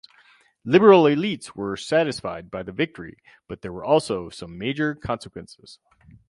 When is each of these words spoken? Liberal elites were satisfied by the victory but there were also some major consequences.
Liberal 0.65 1.03
elites 1.03 1.55
were 1.55 1.77
satisfied 1.77 2.49
by 2.49 2.63
the 2.63 2.71
victory 2.71 3.17
but 3.47 3.61
there 3.61 3.71
were 3.71 3.85
also 3.85 4.29
some 4.29 4.57
major 4.57 4.95
consequences. 4.95 5.77